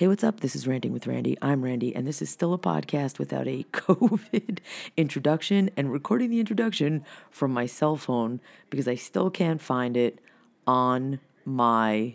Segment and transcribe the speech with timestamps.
[0.00, 0.40] Hey, what's up?
[0.40, 1.36] This is Ranting with Randy.
[1.42, 4.60] I'm Randy, and this is still a podcast without a COVID
[4.96, 8.40] introduction and recording the introduction from my cell phone
[8.70, 10.18] because I still can't find it
[10.66, 12.14] on my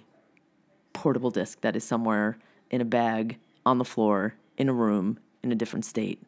[0.93, 2.39] portable disc that is somewhere
[2.71, 3.37] in a bag
[3.67, 6.19] on the floor in a room in a different state.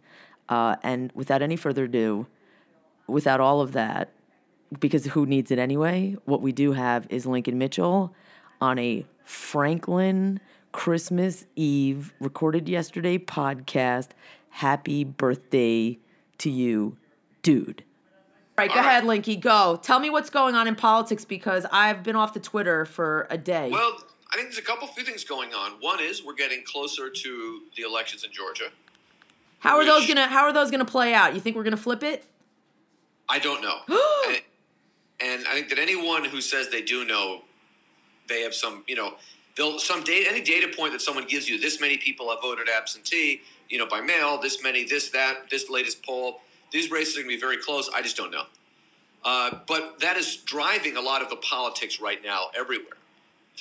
[0.49, 2.27] Uh, and without any further ado,
[3.07, 4.11] without all of that,
[4.79, 6.15] because who needs it anyway?
[6.25, 8.13] What we do have is Lincoln Mitchell
[8.61, 10.39] on a Franklin
[10.77, 14.09] Christmas Eve, recorded yesterday podcast.
[14.49, 15.97] Happy birthday
[16.37, 16.97] to you,
[17.41, 17.83] dude.
[18.55, 19.41] All right, go ahead, Linky.
[19.41, 19.79] Go.
[19.81, 23.39] Tell me what's going on in politics because I've been off the Twitter for a
[23.39, 23.71] day.
[23.71, 23.97] Well,
[24.31, 25.71] I think there's a couple few things going on.
[25.81, 28.69] One is we're getting closer to the elections in Georgia.
[29.57, 31.33] how are those gonna How are those gonna play out?
[31.33, 32.23] You think we're gonna flip it?
[33.27, 33.79] I don't know.
[34.27, 34.41] and,
[35.21, 37.41] and I think that anyone who says they do know,
[38.29, 39.15] they have some, you know,
[39.57, 41.59] they'll some data, any data point that someone gives you.
[41.59, 44.39] This many people have voted absentee, you know, by mail.
[44.39, 46.41] This many, this that, this latest poll.
[46.71, 47.89] These races are going to be very close.
[47.93, 48.43] I just don't know.
[49.23, 52.97] Uh, but that is driving a lot of the politics right now everywhere.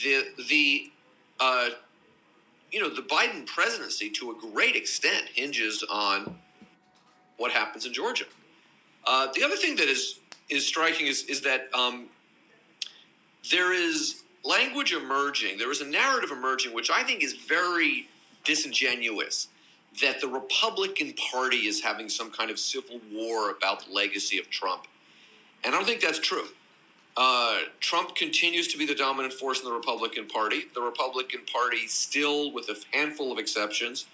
[0.03, 0.91] The the
[1.41, 1.70] uh,
[2.70, 6.38] you know the Biden presidency to a great extent hinges on
[7.38, 8.27] what happens in Georgia.
[9.06, 12.06] Uh, the other thing that is is striking is is that um,
[13.50, 15.58] there is language emerging.
[15.58, 18.08] There is a narrative emerging, which I think is very
[18.44, 19.48] disingenuous.
[20.03, 24.50] That the Republican Party is having some kind of civil war about the legacy of
[24.50, 24.86] Trump,
[25.64, 26.48] and I don't think that's true.
[27.16, 30.64] Uh, Trump continues to be the dominant force in the Republican Party.
[30.75, 34.06] The Republican Party, still, with a handful of exceptions,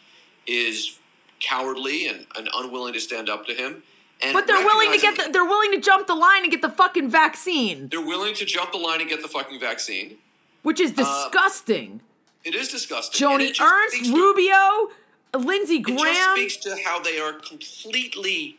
[0.46, 1.00] is
[1.40, 3.82] cowardly and, and unwilling to stand up to him.
[4.24, 6.62] And but they're willing to get the, they're willing to jump the line and get
[6.62, 10.18] the fucking vaccine, They're willing to jump the line and get the fucking vaccine.
[10.62, 12.00] which is disgusting.
[12.44, 13.26] It is disgusting.
[13.26, 14.90] Uh, Joni Ernst, to- Rubio,
[15.36, 15.98] Lindsey Graham.
[16.06, 18.58] It just speaks to how they are completely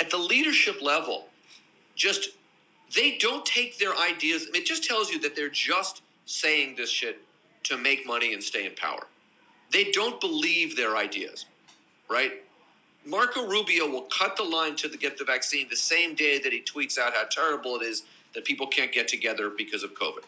[0.00, 1.28] at the leadership level.
[1.94, 2.30] Just
[2.94, 4.46] they don't take their ideas.
[4.54, 7.20] It just tells you that they're just saying this shit
[7.64, 9.06] to make money and stay in power.
[9.70, 11.46] They don't believe their ideas,
[12.08, 12.42] right?
[13.06, 16.52] Marco Rubio will cut the line to the, get the vaccine the same day that
[16.52, 18.04] he tweets out how terrible it is
[18.34, 20.24] that people can't get together because of COVID.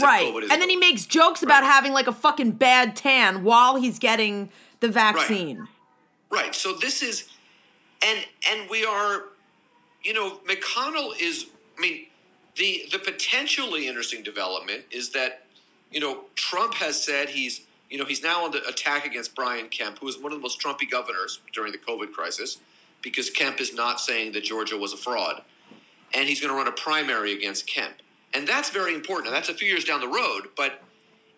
[0.00, 0.26] Right.
[0.26, 3.98] COVID And then he makes jokes about having like a fucking bad tan while he's
[3.98, 5.68] getting the vaccine.
[6.30, 6.54] Right.
[6.54, 7.28] So this is,
[8.06, 9.24] and and we are,
[10.02, 11.46] you know, McConnell is.
[11.76, 12.06] I mean,
[12.56, 15.44] the the potentially interesting development is that,
[15.90, 19.68] you know, Trump has said he's, you know, he's now on the attack against Brian
[19.68, 22.58] Kemp, who was one of the most Trumpy governors during the COVID crisis,
[23.02, 25.42] because Kemp is not saying that Georgia was a fraud,
[26.14, 27.96] and he's going to run a primary against Kemp,
[28.32, 29.26] and that's very important.
[29.26, 30.82] Now, that's a few years down the road, but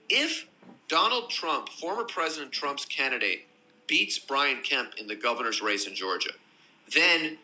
[0.09, 0.47] if
[0.89, 3.47] Donald Trump, former President Trump's candidate,
[3.87, 6.33] beats Brian Kemp in the governor's race in Georgia,
[6.95, 7.39] then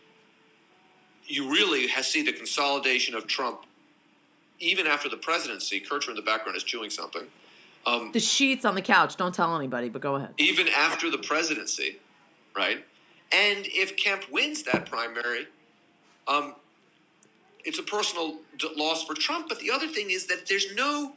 [1.25, 3.63] you really see the consolidation of Trump
[4.59, 5.81] even after the presidency.
[5.81, 7.23] Kircher in the background is chewing something.
[7.88, 9.16] Um, The sheets on the couch.
[9.16, 10.34] Don't tell anybody, but go ahead.
[10.38, 11.99] even after the presidency,
[12.56, 12.84] right?
[13.32, 15.47] And if Kemp wins that primary,
[16.27, 16.54] um,
[17.65, 18.38] it's a personal
[18.77, 19.48] loss for Trump.
[19.48, 21.12] But the other thing is that there's no,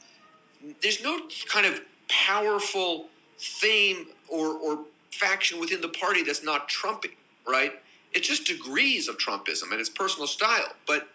[0.81, 3.07] there's no kind of powerful
[3.39, 4.79] theme or, or
[5.11, 7.11] faction within the party that's not Trumpy,
[7.47, 7.73] right?
[8.13, 10.73] It's just degrees of Trumpism and it's personal style.
[10.85, 11.07] But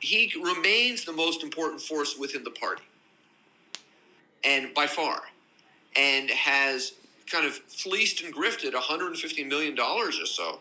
[0.00, 2.82] he remains the most important force within the party,
[4.44, 5.22] and by far
[5.96, 6.92] and has
[7.30, 10.60] kind of fleeced and grifted 150 million dollars or so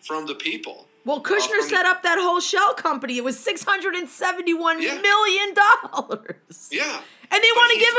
[0.00, 0.86] from the people.
[1.04, 3.16] Well, uh, Kushner from the- set up that whole shell company.
[3.16, 5.00] It was six hundred and seventy-one Yeah.
[5.00, 6.68] million dollars.
[6.70, 7.00] Yeah.
[7.34, 7.94] And they But want to give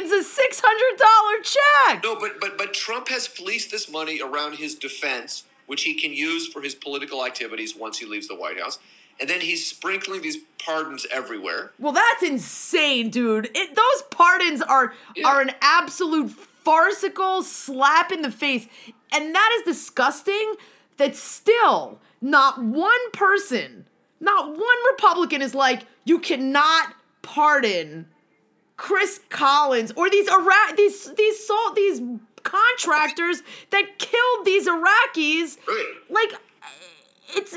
[0.00, 2.02] Americans a six hundred dollar check.
[2.04, 6.12] No, but but but Trump has fleeced this money around his defense, which he can
[6.12, 8.78] use for his political activities once he leaves the White House.
[9.20, 11.72] And then he's sprinkling these pardons everywhere.
[11.78, 13.50] Well, that's insane, dude.
[13.54, 15.28] It, those pardons are Yeah.
[15.28, 18.66] are an absolute farcical slap in the face,
[19.12, 20.54] and that is disgusting.
[20.98, 23.86] That still not one person,
[24.20, 28.06] not one Republican is like, you cannot pardon
[28.76, 32.00] Chris Collins or these Iraq these these salt these
[32.42, 35.56] contractors that killed these Iraqis.
[35.66, 35.94] Right.
[36.10, 36.32] Like
[37.34, 37.56] it's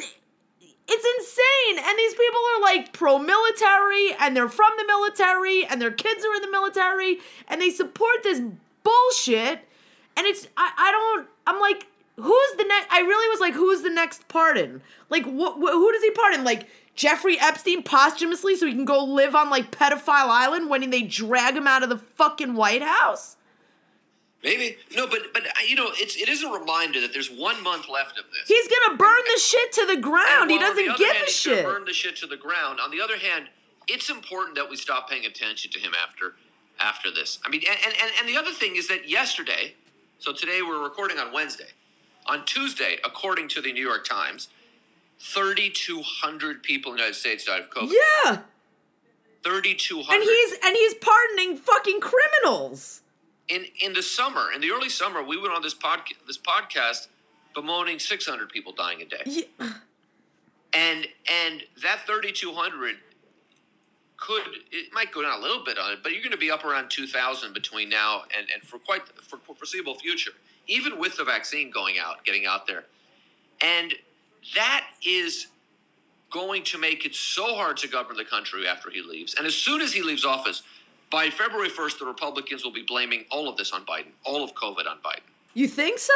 [0.88, 1.86] it's insane.
[1.88, 6.24] And these people are like pro military and they're from the military and their kids
[6.26, 8.42] are in the military and they support this
[8.84, 9.68] bullshit.
[10.18, 12.92] And it's, I, I don't, I'm like, who's the next?
[12.92, 14.82] I really was like, who's the next pardon?
[15.10, 16.44] Like, wh- wh- who does he pardon?
[16.44, 21.02] Like, Jeffrey Epstein posthumously so he can go live on like pedophile island when they
[21.02, 23.36] drag him out of the fucking White House?
[24.46, 27.90] Maybe no, but but you know, it's it is a reminder that there's one month
[27.90, 28.48] left of this.
[28.48, 30.44] He's gonna burn the shit to the ground.
[30.44, 31.66] And He while on the doesn't give hand, a shit.
[31.66, 32.80] Burn the shit to the ground.
[32.80, 33.50] On the other hand,
[33.88, 36.36] it's important that we stop paying attention to him after
[36.80, 37.40] after this.
[37.44, 39.74] I mean, and and, and the other thing is that yesterday,
[40.20, 41.70] so today we're recording on Wednesday.
[42.28, 44.50] On Tuesday, according to the New York Times,
[45.20, 47.92] 3,200 people in the United States died of COVID.
[48.26, 48.40] Yeah,
[49.44, 50.14] 3,200.
[50.14, 53.02] and he's and he's pardoning fucking criminals.
[53.48, 57.08] In in the summer, in the early summer, we went on this podcast this podcast
[57.54, 59.24] bemoaning 600 people dying a day.
[59.60, 59.74] Yeah.
[60.74, 62.96] and and that 3200
[64.18, 66.52] could it might go down a little bit on it but you're going to be
[66.52, 70.32] up around 2000 between now and and for quite for foreseeable future
[70.68, 72.86] even with the vaccine going out getting out there
[73.62, 73.94] and
[74.56, 75.48] that is
[76.32, 79.56] going to make it so hard to govern the country after he leaves and as
[79.56, 80.64] soon as he leaves office
[81.12, 84.54] by February 1st the Republicans will be blaming all of this on Biden all of
[84.56, 85.22] covid on Biden
[85.54, 86.14] You think so?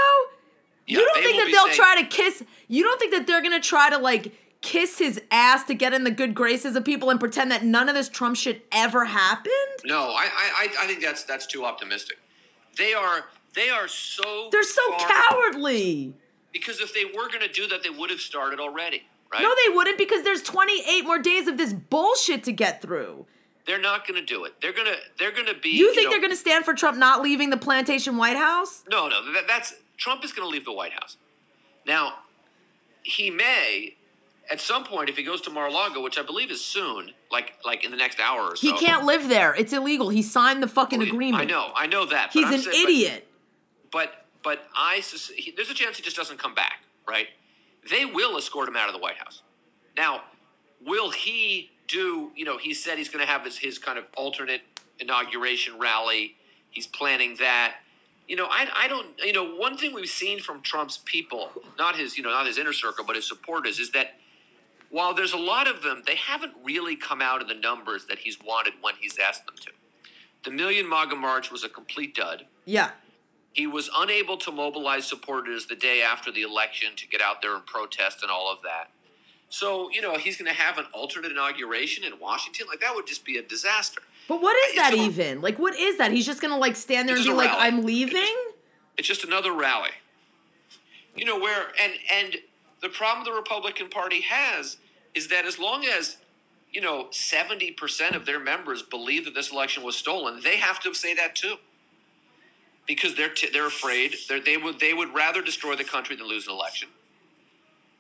[0.88, 2.44] Yeah, you don't think that they'll saying- try to kiss?
[2.68, 6.04] You don't think that they're gonna try to like kiss his ass to get in
[6.04, 9.54] the good graces of people and pretend that none of this Trump shit ever happened?
[9.86, 12.18] No, I, I, I- I think that's that's too optimistic.
[12.78, 16.14] They are they are so They're so cowardly.
[16.52, 19.42] Because if they were going to do that, they would have started already, right?
[19.44, 23.28] No, they wouldn't because there's 28 more days of this bullshit to get through.
[23.66, 24.54] They're not going to do it.
[24.62, 25.70] They're gonna they're gonna be.
[25.70, 28.84] You think know- they're going to stand for Trump not leaving the plantation White House?
[28.90, 29.32] No, no.
[29.34, 31.18] That, that's Trump is going to leave the White House.
[31.86, 32.16] Now,
[33.04, 33.96] he may
[34.50, 37.86] at some point if he goes to Mar-a-Lago, which I believe is soon, like like
[37.86, 38.62] in the next hour or so.
[38.68, 39.54] He can't live there.
[39.54, 40.10] It's illegal.
[40.10, 41.44] He signed the fucking agreement.
[41.44, 42.32] I know, I know that.
[42.34, 43.28] He's an saying- idiot.
[43.92, 45.02] but but I
[45.36, 47.28] he, there's a chance he just doesn't come back, right?
[47.90, 49.42] They will escort him out of the White House.
[49.96, 50.22] Now,
[50.86, 52.32] will he do?
[52.36, 54.62] You know, he said he's going to have his his kind of alternate
[55.00, 56.36] inauguration rally.
[56.70, 57.76] He's planning that.
[58.28, 59.08] You know, I I don't.
[59.20, 62.58] You know, one thing we've seen from Trump's people, not his you know not his
[62.58, 64.14] inner circle, but his supporters, is that
[64.90, 68.20] while there's a lot of them, they haven't really come out in the numbers that
[68.20, 69.72] he's wanted when he's asked them to.
[70.44, 72.46] The Million MAGA March was a complete dud.
[72.66, 72.92] Yeah.
[73.54, 77.56] He was unable to mobilize supporters the day after the election to get out there
[77.56, 78.90] and protest and all of that.
[79.50, 82.68] So, you know, he's going to have an alternate inauguration in Washington.
[82.68, 84.02] Like, that would just be a disaster.
[84.30, 85.42] But what is that even?
[85.42, 86.12] Like, what is that?
[86.12, 87.62] He's just gonna like stand there and be like, rally.
[87.62, 88.36] "I'm It's leaving."
[88.96, 89.90] It's just another rally.
[91.16, 92.38] You know, where, and, and
[92.82, 94.78] the problem the Republican Party has
[95.16, 96.18] is that as long as,
[96.72, 100.94] you know, 70% of their members believe that this election was stolen, they have to
[100.94, 101.56] say that too.
[102.86, 104.16] Because they're, t- they're afraid.
[104.28, 106.90] They're, they, would, they would rather destroy the country than lose an election.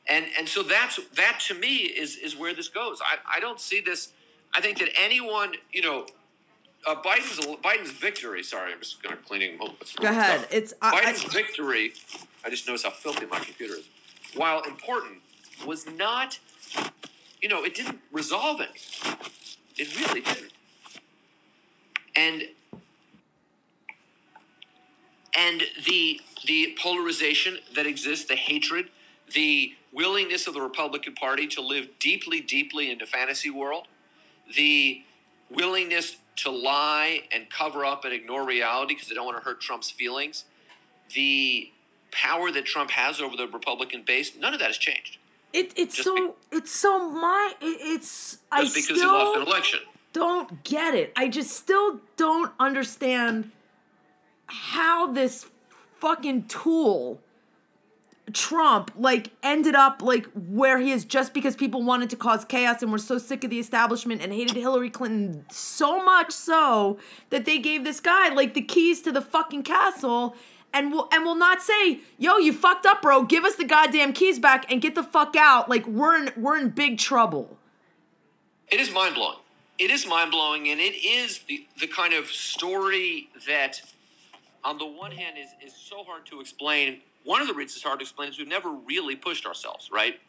[0.09, 2.99] And, and so that's that to me is, is where this goes.
[3.01, 4.11] I, I don't see this.
[4.53, 6.07] I think that anyone, you know,
[6.87, 8.41] uh, Biden's Biden's victory.
[8.41, 9.57] Sorry, I'm just going to cleaning.
[9.61, 10.47] Oh, Go ahead.
[10.49, 11.93] It's I, Biden's I, victory.
[12.43, 13.87] I just noticed how filthy my computer is.
[14.35, 15.19] While important,
[15.65, 16.39] was not.
[17.41, 19.17] You know, it didn't resolve anything.
[19.77, 20.51] It really didn't.
[22.15, 22.43] And
[25.37, 28.89] and the the polarization that exists, the hatred,
[29.33, 33.87] the willingness of the Republican Party to live deeply, deeply into fantasy world,
[34.55, 35.03] the
[35.49, 39.59] willingness to lie and cover up and ignore reality because they don't want to hurt
[39.59, 40.45] Trump's feelings,
[41.13, 41.71] the
[42.11, 45.17] power that Trump has over the Republican base, none of that has changed.
[45.53, 49.41] it, it's just so it's so my it, it's I Just because he lost an
[49.43, 49.79] still election.
[50.13, 51.11] don't get it.
[51.15, 53.51] I just still don't understand
[54.47, 55.47] how this
[55.99, 57.19] fucking tool
[58.33, 62.81] Trump like ended up like where he is just because people wanted to cause chaos
[62.81, 66.97] and were so sick of the establishment and hated Hillary Clinton so much so
[67.29, 70.35] that they gave this guy like the keys to the fucking castle
[70.73, 73.23] and will and will not say, "Yo, you fucked up, bro.
[73.23, 76.57] Give us the goddamn keys back and get the fuck out." Like we're in we're
[76.57, 77.57] in big trouble.
[78.71, 79.37] It is mind blowing.
[79.79, 83.81] It is mind blowing, and it is the, the kind of story that,
[84.61, 86.99] on the one hand, is, is so hard to explain.
[87.23, 90.19] One of the reasons it's hard to explain is we've never really pushed ourselves, right?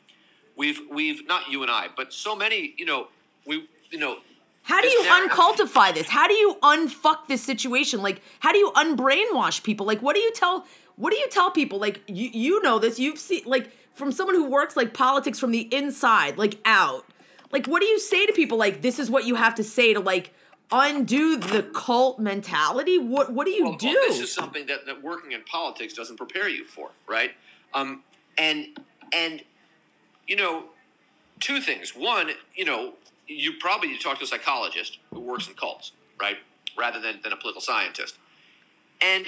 [0.56, 3.08] We've we've not you and I, but so many, you know,
[3.46, 4.18] we you know.
[4.62, 6.08] How do you never- uncultify this?
[6.08, 8.02] How do you unfuck this situation?
[8.02, 9.86] Like, how do you unbrainwash people?
[9.86, 10.66] Like, what do you tell?
[10.96, 11.78] What do you tell people?
[11.78, 12.98] Like, you you know this.
[12.98, 17.06] You've seen like from someone who works like politics from the inside, like out.
[17.52, 18.58] Like, what do you say to people?
[18.58, 20.32] Like, this is what you have to say to like
[20.72, 22.98] undo the cult mentality.
[22.98, 23.88] What what do you Well, do?
[23.88, 27.32] well, this is something that, that working in politics doesn't prepare you for, right?
[27.74, 28.02] Um,
[28.38, 28.66] and
[29.12, 29.42] and
[30.26, 30.64] you know,
[31.40, 31.90] two things.
[31.96, 32.94] One, you know,
[33.26, 36.36] you probably need to talk to a psychologist who works in cults, right,
[36.78, 38.16] rather than, than a political scientist.
[39.02, 39.26] And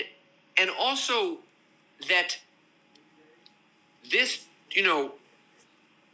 [0.57, 1.39] and also
[2.09, 2.39] that
[4.11, 5.13] this, you know,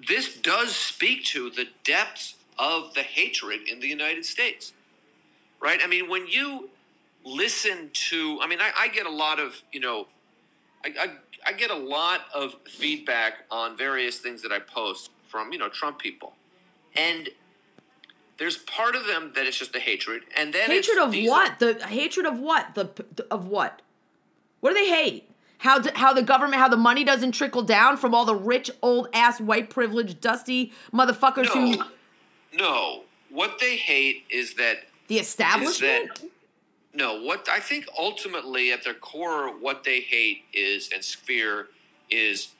[0.06, 4.72] this does speak to the depths of the hatred in the United States,
[5.60, 5.80] right?
[5.82, 6.70] I mean, when you
[7.24, 10.06] listen to, I mean, I, I get a lot of, you know,
[10.84, 11.08] I, I,
[11.46, 15.68] I get a lot of feedback on various things that I post from, you know,
[15.68, 16.34] Trump people.
[16.96, 17.28] And
[18.38, 21.60] there's part of them that it's just the hatred, and then hatred of what?
[21.62, 22.74] are- the hatred of what?
[22.74, 23.82] The of what?
[24.60, 25.30] What do they hate?
[25.58, 28.70] How d how the government, how the money doesn't trickle down from all the rich
[28.80, 31.84] old ass white privileged dusty motherfuckers who no,
[32.54, 33.02] no.
[33.30, 36.22] What they hate is that the establishment.
[36.94, 37.20] no.
[37.22, 41.68] What I think ultimately at their core, what they hate is and fear
[42.10, 42.52] is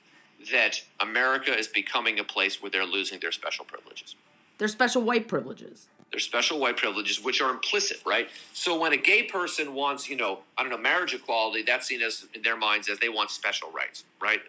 [0.53, 4.17] that America is becoming a place where they're losing their special privileges.
[4.59, 5.89] Their special white privileges.
[6.11, 8.29] Their special white privileges, which are implicit, right?
[8.55, 12.01] So when a gay person wants, you know, I don't know, marriage equality, that's seen
[12.01, 14.41] as in their minds as they want special rights, right?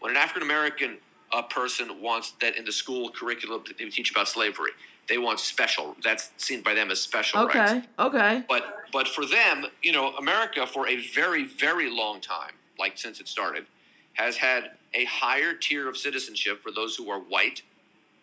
[0.00, 0.98] When an African American
[1.32, 4.70] uh, person wants that in the school curriculum that they teach about slavery,
[5.08, 5.96] they want special.
[6.02, 7.72] That's seen by them as special rights.
[7.72, 7.82] Okay.
[7.98, 8.44] Okay.
[8.48, 13.20] But but for them, you know, America for a very very long time, like since
[13.20, 13.66] it started,
[14.14, 17.62] has had a higher tier of citizenship for those who are white,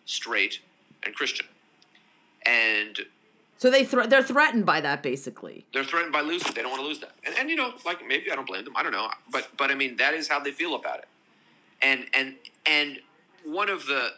[0.04, 0.60] straight,
[1.02, 1.46] and Christian,
[2.46, 2.98] and
[3.58, 5.64] So they thre- they're threatened by that basically.
[5.72, 6.52] they're threatened by losing.
[6.54, 8.64] They don't want to lose that, and, and you know, like maybe I don't blame
[8.64, 8.76] them.
[8.76, 11.08] I don't know, but but I mean that is how they feel about it,
[11.82, 12.98] and and and
[13.44, 14.10] one of the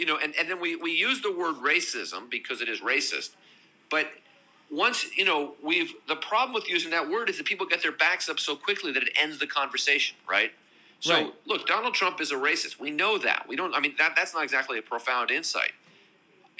[0.00, 3.32] you know, and and then we we use the word racism because it is racist,
[3.90, 4.08] but
[4.72, 7.92] once you know we've the problem with using that word is that people get their
[7.92, 10.52] backs up so quickly that it ends the conversation, right?
[11.00, 11.34] So Right.
[11.46, 12.80] look, Donald Trump is a racist.
[12.80, 13.46] We know that.
[13.48, 13.74] We don't.
[13.74, 15.72] I mean that that's not exactly a profound insight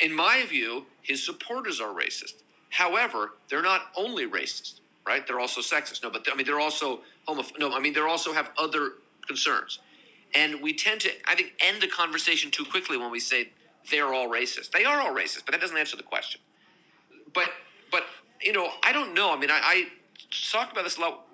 [0.01, 2.43] in my view, his supporters are racist.
[2.71, 5.27] However, they're not only racist, right?
[5.27, 6.03] They're also sexist.
[6.03, 7.59] No, but I mean, they're also homophobic.
[7.59, 8.93] No, I mean, they also have other
[9.27, 9.81] concerns.
[10.35, 13.51] And we tend to, I think, end the conversation too quickly when we say
[13.91, 14.71] they're all racist.
[14.71, 16.41] They are all racist, but that doesn't answer the question.
[17.35, 17.51] But,
[17.91, 18.05] but
[18.41, 19.33] you know, I don't know.
[19.33, 19.85] I mean, I, I
[20.51, 21.27] talk about this a lot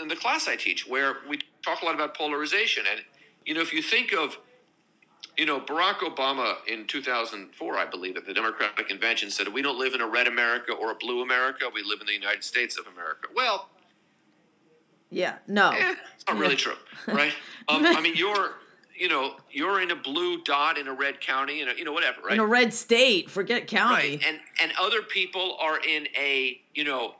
[0.00, 2.84] in the class I teach, where we talk a lot about polarization.
[2.90, 3.02] And
[3.44, 4.38] you know, if you think of
[5.38, 9.78] you know, Barack Obama in 2004, I believe, at the Democratic Convention said, We don't
[9.78, 11.66] live in a red America or a blue America.
[11.72, 13.28] We live in the United States of America.
[13.34, 13.68] Well,
[15.10, 15.36] Yeah.
[15.46, 15.70] No.
[15.70, 17.32] eh, it's not really true, right?
[17.70, 18.52] Um, I mean, you're,
[18.96, 22.22] you know, you're in a blue dot in a red county, and you know, whatever,
[22.22, 22.32] right?
[22.32, 23.92] In a red state, forget county.
[24.16, 27.16] Right, and and other people are in a you know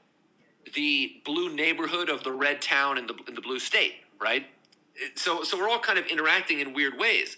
[0.75, 4.47] the blue neighborhood of the red town in the in the blue state, right?
[5.17, 7.37] So so we're all kind of interacting in weird ways,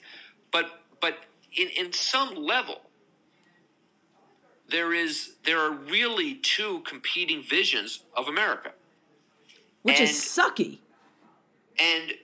[0.52, 0.66] but
[1.00, 1.18] but
[1.56, 2.82] in in some level
[4.68, 8.72] there is there are really two competing visions of America,
[9.82, 10.78] which is sucky.
[11.78, 12.14] and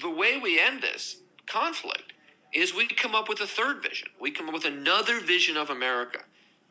[0.00, 2.12] the way we end this conflict
[2.54, 4.08] is we come up with a third vision.
[4.20, 6.20] We come up with another vision of America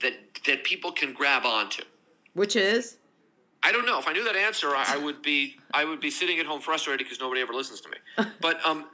[0.02, 0.14] that
[0.46, 1.84] that people can grab onto.
[2.34, 2.98] Which is
[3.64, 4.00] I don't know.
[4.00, 6.62] If I knew that answer, I, I would be I would be sitting at home
[6.62, 7.98] frustrated because nobody ever listens to me.
[8.42, 8.86] But um,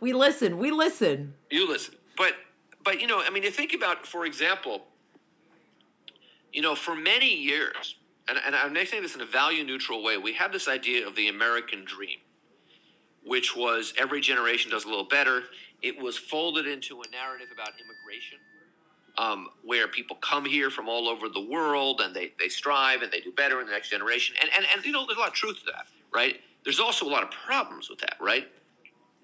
[0.00, 0.58] we listen.
[0.58, 1.34] We listen.
[1.50, 1.94] you listen.
[2.16, 2.34] But
[2.84, 4.86] but you know, I mean, you think about, for example,
[6.52, 7.96] you know, for many years,
[8.28, 11.16] and, and I'm saying this in a value neutral way, we had this idea of
[11.16, 12.18] the American dream,
[13.24, 15.44] which was every generation does a little better.
[15.82, 18.38] It was folded into a narrative about immigration,
[19.16, 23.10] um, where people come here from all over the world and they, they strive and
[23.10, 24.36] they do better in the next generation.
[24.40, 26.40] And, and, and, you know, there's a lot of truth to that, right?
[26.64, 28.48] There's also a lot of problems with that, right?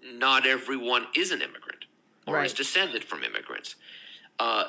[0.02, 1.84] Not everyone is an immigrant
[2.26, 3.76] or is descended from immigrants.
[4.38, 4.64] Uh,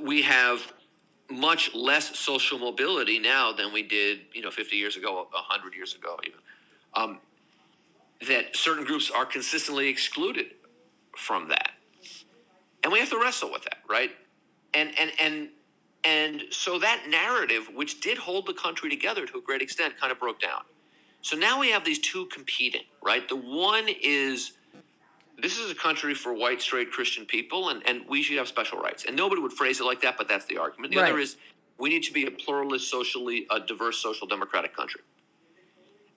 [0.00, 0.72] we have
[1.30, 5.94] much less social mobility now than we did, you know, 50 years ago, 100 years
[5.94, 6.38] ago, even.
[6.94, 7.20] Um,
[8.28, 10.46] that certain groups are consistently excluded
[11.16, 11.72] from that,
[12.82, 14.10] and we have to wrestle with that, right?
[14.72, 15.48] And and and
[16.04, 20.12] and so that narrative, which did hold the country together to a great extent, kind
[20.12, 20.62] of broke down.
[21.22, 23.26] So now we have these two competing, right?
[23.28, 24.52] The one is
[25.40, 28.78] this is a country for white, straight Christian people, and, and we should have special
[28.78, 29.04] rights.
[29.06, 30.92] And nobody would phrase it like that, but that's the argument.
[30.92, 31.36] The other is
[31.78, 35.00] we need to be a pluralist, socially a diverse, social democratic country.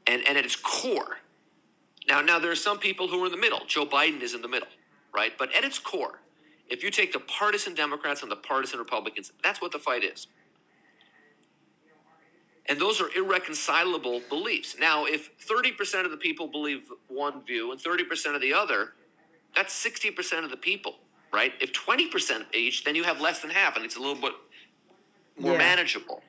[0.06, 1.18] And and at its core,
[2.08, 3.62] now now there are some people who are in the middle.
[3.68, 4.70] Joe Biden is in the middle,
[5.14, 5.34] right?
[5.38, 6.22] But at its core,
[6.70, 10.28] if you take the partisan Democrats and the partisan Republicans, that's what the fight is.
[12.70, 14.76] And those are irreconcilable beliefs.
[14.78, 18.94] Now, if 30% of the people believe one view and 30% of the other,
[19.58, 20.96] that's 60% of the people,
[21.34, 21.52] right?
[21.60, 24.34] If 20% each, then you have less than half, and it's a little bit
[25.40, 25.58] more Yeah.
[25.58, 26.24] manageable.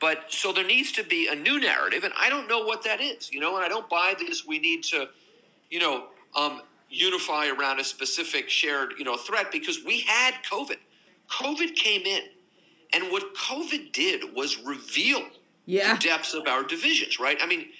[0.00, 3.00] But so there needs to be a new narrative, and I don't know what that
[3.00, 4.44] is, you know, and I don't buy this.
[4.44, 5.08] We need to,
[5.70, 10.78] you know, um, unify around a specific shared, you know, threat because we had COVID.
[11.30, 12.22] COVID came in,
[12.92, 15.22] and what COVID did was reveal
[15.66, 15.94] Yeah.
[15.94, 17.38] the depths of our divisions, right?
[17.40, 17.70] I mean,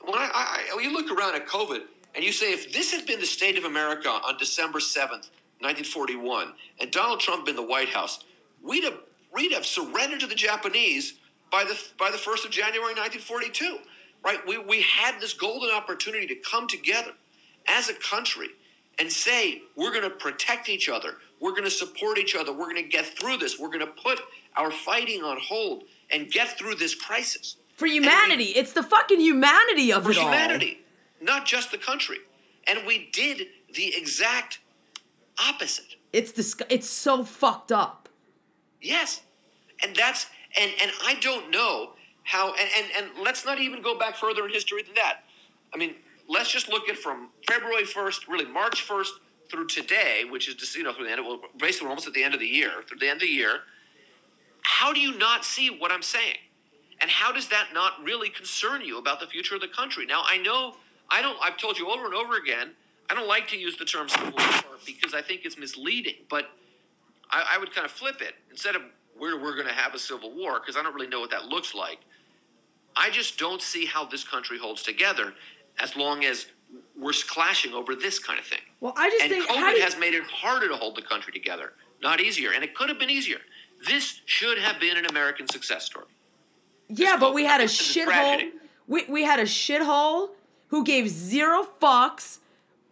[0.00, 1.82] when I, I, I- when you look around at COVID
[2.14, 5.30] and you say, if this had been the state of America on December 7th,
[5.60, 8.24] 1941, and Donald Trump been the White House,
[8.62, 8.98] we'd have,
[9.32, 11.14] we'd have surrendered to the Japanese
[11.50, 13.78] by the, by the 1st of January 1942,
[14.24, 14.38] right?
[14.46, 17.12] We, we had this golden opportunity to come together
[17.68, 18.48] as a country
[18.98, 21.16] and say, we're going to protect each other.
[21.40, 22.52] We're going to support each other.
[22.52, 23.58] We're going to get through this.
[23.58, 24.20] We're going to put
[24.56, 28.44] our fighting on hold and get through this crisis For humanity.
[28.44, 30.24] It's the fucking humanity of for it all.
[30.24, 30.80] humanity,
[31.24, 32.18] not just the country.
[32.66, 34.60] And we did the exact
[35.38, 35.96] opposite.
[36.12, 38.08] It's dis- it's so fucked up.
[38.80, 39.22] Yes.
[39.82, 40.26] And that's
[40.58, 41.92] and and I don't know
[42.24, 45.24] how and, and and let's not even go back further in history than that.
[45.72, 45.96] I mean,
[46.28, 49.08] let's just look at from February 1st, really March 1st
[49.50, 52.06] through today, which is just you know through the end of well, basically we're almost
[52.06, 53.60] at the end of the year, through the end of the year.
[54.62, 56.36] How do you not see what I'm saying?
[57.00, 60.06] And how does that not really concern you about the future of the country?
[60.06, 60.76] Now, I know
[61.14, 61.38] I don't.
[61.42, 62.70] I've told you over and over again.
[63.08, 66.14] I don't like to use the term civil war because I think it's misleading.
[66.28, 66.46] But
[67.30, 68.82] I, I would kind of flip it instead of
[69.16, 71.44] where we're going to have a civil war because I don't really know what that
[71.46, 71.98] looks like.
[72.96, 75.34] I just don't see how this country holds together
[75.80, 76.46] as long as
[76.98, 78.60] we're clashing over this kind of thing.
[78.80, 81.32] Well, I just And think COVID you- has made it harder to hold the country
[81.32, 82.52] together, not easier.
[82.52, 83.38] And it could have been easier.
[83.86, 86.06] This should have been an American success story.
[86.88, 88.50] Yeah, but we had This a shithole.
[88.86, 90.30] We we had a shithole
[90.74, 92.38] who gave zero fucks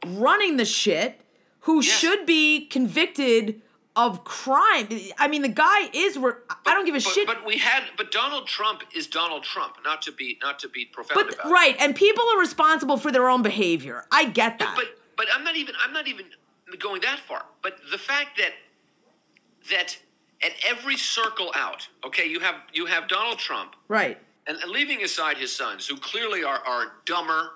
[0.06, 1.20] running the shit,
[1.62, 1.98] who Yes.
[1.98, 3.60] should be convicted
[3.96, 4.86] of crime.
[5.18, 6.16] I mean, the guy is.
[6.16, 6.34] Re-
[6.64, 7.26] I don't give a but, shit.
[7.26, 9.78] But we had, but Donald Trump is Donald Trump.
[9.84, 11.50] Not to be, not to be profound But about it.
[11.52, 14.04] right, and people are responsible for their own behavior.
[14.12, 14.74] I get that.
[14.76, 16.26] But but I'm not even I'm not even
[16.78, 17.46] going that far.
[17.64, 18.52] But the fact that
[19.72, 19.98] that
[20.40, 24.18] at every circle out, okay, you have you have Donald Trump, right.
[24.46, 27.50] and, and leaving aside his sons, who clearly are are dumber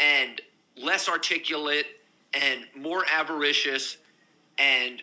[0.00, 0.40] and
[0.76, 1.86] less articulate
[2.34, 3.96] and more avaricious
[4.58, 5.02] and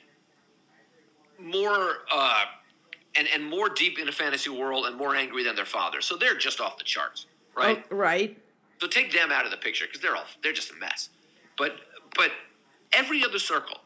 [1.40, 2.46] more uh,
[3.16, 6.02] and and more deep in a fantasy world and more angry than their father.
[6.02, 7.84] So they're just off the charts, right?
[7.92, 8.38] Oh, right.
[8.80, 11.10] So take them out of the picture because they're all they're just a mess.
[11.58, 11.76] But
[12.16, 12.32] but
[12.94, 13.78] every other circle,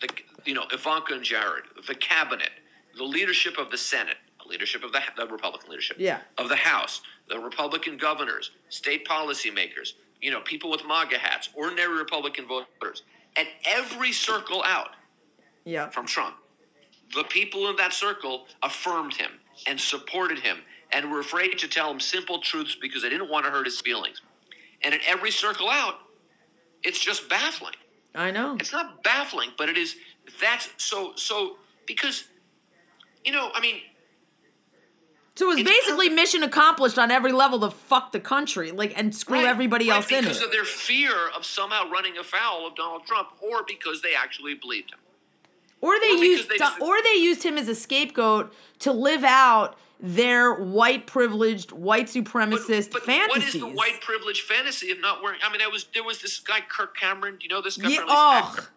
[0.00, 0.08] the
[0.44, 2.50] you know Ivanka and Jared, the cabinet,
[2.96, 6.20] the leadership of the Senate, the leadership of the, the Republican leadership, Yeah.
[6.38, 11.96] of the House, the Republican governors, state policymakers, you know people with MAGA hats, ordinary
[11.96, 13.02] Republican voters,
[13.36, 14.90] at every circle out
[15.64, 15.90] Yeah.
[15.90, 16.36] from Trump.
[17.14, 19.30] The people in that circle affirmed him
[19.66, 20.58] and supported him
[20.92, 23.80] and were afraid to tell him simple truths because they didn't want to hurt his
[23.80, 24.20] feelings.
[24.82, 25.94] And in every circle out,
[26.82, 27.74] it's just baffling.
[28.14, 28.56] I know.
[28.58, 29.96] It's not baffling, but it is
[30.40, 32.24] that's so so because
[33.24, 33.80] you know, I mean,
[35.36, 38.96] So it was It's basically mission accomplished on every level to fuck the country, like
[38.96, 42.66] and screw right, everybody right, else in because of their fear of somehow running afoul
[42.66, 44.98] of Donald Trump or because they actually believed him.
[45.82, 49.24] Or they Or used they just- or they used him as a scapegoat to live
[49.24, 53.28] out their white privileged white supremacist but fantasies.
[53.28, 55.38] what is the white privilege fantasy of not wearing?
[55.42, 57.36] I mean, I was there was this guy Kirk Cameron.
[57.36, 57.88] Do you know this guy?
[57.90, 58.68] Yeah, Or at least oh, actor.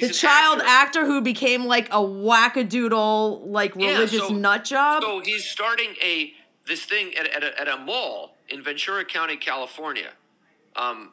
[0.00, 1.00] The child actor.
[1.00, 1.06] actor.
[1.06, 5.02] who became like a wackadoodle, like Yeah, religious so- nut job.
[5.02, 6.32] So he's starting a
[6.66, 10.10] this thing at, at, a, at a mall in Ventura County, California.
[10.76, 11.12] Um,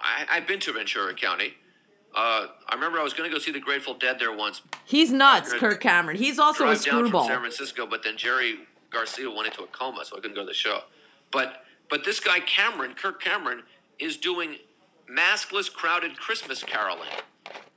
[0.00, 1.54] I, I've been to Ventura County.
[2.14, 4.62] Uh, I remember I was going to go see the Grateful Dead there once.
[4.84, 5.52] He's nuts.
[5.52, 6.16] Kirk Cameron.
[6.16, 7.26] He's also a drive down from.
[7.26, 10.46] San Francisco, but then Jerry Garcia went into a coma, so I couldn't go to
[10.46, 10.80] the show.
[11.30, 13.64] But but this guy Cameron, Kirk Cameron,
[13.98, 14.56] is doing
[15.10, 17.08] maskless, crowded Christmas caroling,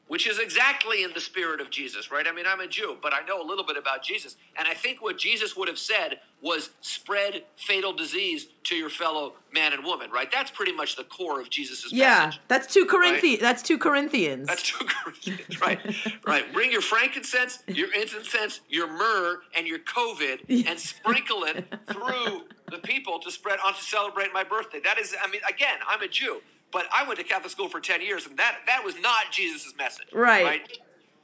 [0.10, 2.26] which is exactly in the spirit of Jesus, right?
[2.28, 4.74] I mean, I'm a Jew, but I know a little bit about Jesus, and I
[4.74, 9.84] think what Jesus would have said was spread fatal disease to your fellow man and
[9.84, 10.28] woman, right?
[10.32, 12.36] That's pretty much the core of Jesus' Yeah, message.
[12.36, 13.40] Yeah, that's two Corinthians.
[13.40, 14.48] That's two Corinthians.
[14.48, 15.80] That's two Corinthians, right?
[16.26, 16.52] right.
[16.52, 22.80] Bring your frankincense, your incense, your myrrh, and your COVID, and sprinkle it through the
[22.80, 24.80] people to spread on to celebrate my birthday.
[24.84, 27.80] That is, I mean, again, I'm a Jew, but I went to Catholic school for
[27.80, 30.80] ten years, and that that was not Jesus' message, Right.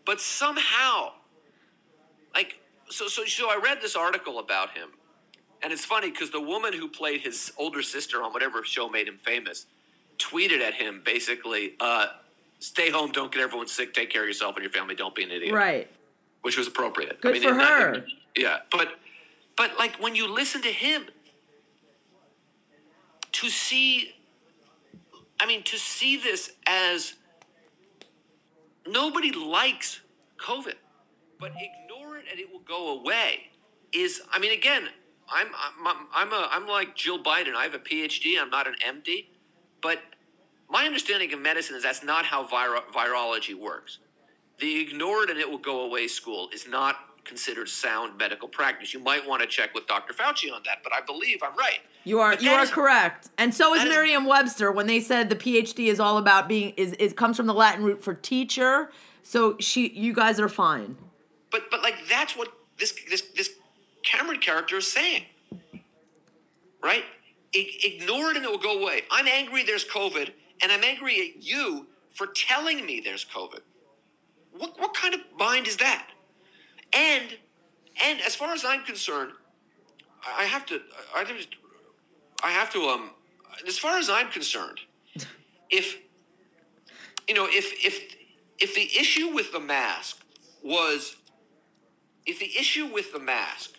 [0.06, 1.14] But somehow,
[2.34, 4.90] like, so so so, I read this article about him,
[5.64, 9.08] and it's funny because the woman who played his older sister on whatever show made
[9.08, 9.66] him famous
[10.18, 12.08] tweeted at him basically, uh,
[12.60, 15.24] "Stay home, don't get everyone sick, take care of yourself and your family, don't be
[15.24, 15.90] an idiot." right.
[16.42, 17.20] Which was appropriate.
[17.22, 18.06] Good for in that- her.
[18.36, 19.00] yeah, but
[19.58, 21.08] But like when you listen to him,
[23.32, 24.14] to see,
[25.40, 27.14] I mean, to see this as
[28.88, 30.02] nobody likes
[30.40, 30.76] COVID,
[31.40, 33.50] but ignore it and it will go away.
[33.92, 34.90] Is I mean, again,
[35.30, 35.48] I'm
[35.86, 37.56] I'm I'm a I'm like Jill Biden.
[37.56, 38.40] I have a PhD.
[38.40, 39.28] I'm not an MD,
[39.82, 40.02] but
[40.70, 44.00] my understanding of medicine is that's not how viro- virology works.
[44.60, 46.96] The ignore it and it will go away school is not
[47.26, 48.94] considered sound medical practice.
[48.94, 50.14] You might want to check with Dr.
[50.14, 51.80] Fauci on that, but I believe I'm right.
[52.06, 53.30] You are you are is- correct.
[53.38, 57.18] And so is Merriam-Webster when they said the PhD is all about being is it
[57.18, 58.92] comes from the Latin root for teacher.
[59.24, 60.98] So she you guys are fine.
[61.52, 63.50] But but like that's what this this this
[64.04, 65.24] Cameron character is saying,
[66.82, 67.04] right?
[67.56, 69.02] I- ignore it and it will go away.
[69.10, 69.64] I'm angry.
[69.64, 70.30] There's COVID,
[70.62, 73.62] and I'm angry at you for telling me there's COVID.
[74.56, 76.08] What what kind of mind is that?
[76.94, 77.38] And
[78.04, 79.32] and as far as I'm concerned,
[80.38, 80.82] I have to
[81.16, 81.56] I just
[82.44, 83.12] I have to um
[83.68, 84.80] as far as I'm concerned,
[85.70, 85.98] if
[87.28, 88.16] you know if if
[88.60, 90.22] if the issue with the mask
[90.64, 91.16] was
[92.26, 93.72] if the issue with the mask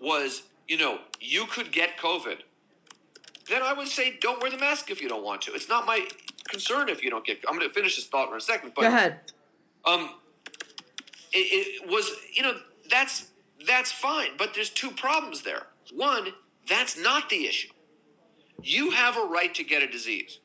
[0.00, 2.38] was, you know, you could get COVID,
[3.48, 5.52] then I would say don't wear the mask if you don't want to.
[5.54, 6.06] It's not my
[6.48, 7.42] concern if you don't get.
[7.48, 9.20] I'm going to finish this thought in a second, but Go ahead.
[9.84, 10.10] um,
[11.32, 11.38] it,
[11.82, 12.54] it was, you know,
[12.88, 13.28] that's
[13.66, 15.66] that's fine, but there's two problems there.
[15.92, 16.28] One,
[16.68, 17.70] that's not the issue.
[18.62, 20.40] You have a right to get a disease.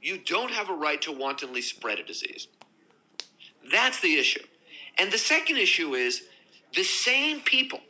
[0.00, 2.48] You don't have a right to wantonly spread a disease.
[3.70, 4.42] That's the issue.
[4.98, 6.22] And the second issue is
[6.74, 7.80] the same people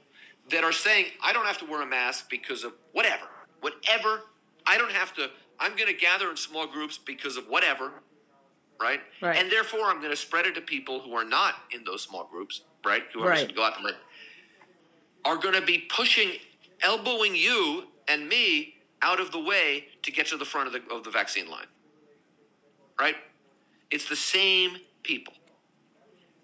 [0.51, 3.27] that are saying, I don't have to wear a mask because of whatever,
[3.61, 4.23] whatever.
[4.67, 7.93] I don't have to, I'm going to gather in small groups because of whatever,
[8.81, 9.01] right?
[9.21, 9.37] Right.
[9.37, 12.25] And therefore, I'm going to spread it to people who are not in those small
[12.31, 13.05] groups, right?
[13.13, 13.45] Who are Right.
[13.45, 13.95] just go out and
[15.25, 16.33] are going to be pushing,
[16.83, 20.95] elbowing you and me out of the way to get to the front of the,
[20.95, 21.67] of the vaccine line,
[22.99, 23.17] right?
[23.91, 25.35] It's the same people.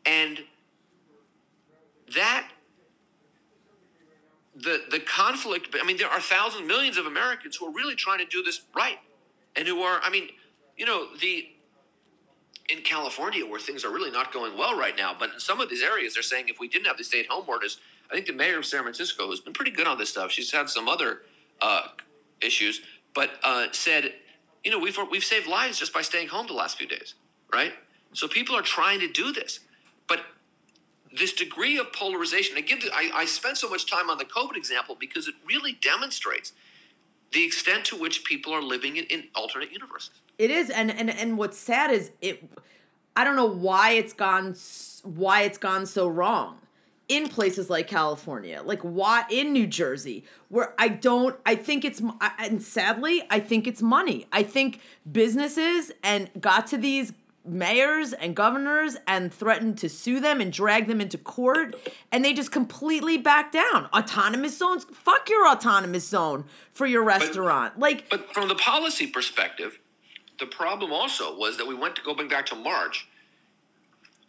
[0.07, 0.40] And
[2.14, 2.49] that
[4.55, 8.19] the the conflict i mean there are thousands millions of americans who are really trying
[8.19, 8.99] to do this right
[9.57, 10.29] and who are i mean
[10.77, 11.49] you know the
[12.71, 15.69] in california where things are really not going well right now but in some of
[15.69, 18.27] these areas they're saying if we didn't have the stay at home orders i think
[18.27, 20.88] the mayor of san francisco has been pretty good on this stuff she's had some
[20.88, 21.23] other
[21.61, 21.88] uh,
[22.40, 22.81] issues
[23.14, 24.12] but uh, said
[24.64, 27.14] you know we've we've saved lives just by staying home the last few days
[27.53, 27.73] right
[28.12, 29.61] so people are trying to do this
[30.09, 30.20] but
[31.16, 32.57] this degree of polarization.
[32.66, 32.79] Give.
[32.92, 36.53] I, I spent so much time on the COVID example because it really demonstrates
[37.33, 40.20] the extent to which people are living in, in alternate universes.
[40.38, 42.49] It is, and and and what's sad is it.
[43.16, 44.57] I don't know why it's gone
[45.05, 46.59] why it's gone so wrong
[47.09, 51.37] in places like California, like why in New Jersey, where I don't.
[51.45, 52.03] I think it's
[52.38, 54.27] and sadly, I think it's money.
[54.33, 57.12] I think businesses and got to these
[57.47, 61.77] mayors and governors and threatened to sue them and drag them into court
[62.11, 67.79] and they just completely back down autonomous zones fuck your autonomous zone for your restaurant
[67.79, 69.79] like But from the policy perspective,
[70.38, 73.07] the problem also was that we went to going back to March.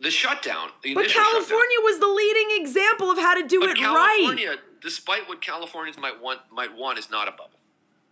[0.05, 1.31] The shutdown, the But initial shutdown.
[1.31, 4.17] California was the leading example of how to do But it right.
[4.19, 7.57] California, despite what Californians might want, might want, is not a bubble,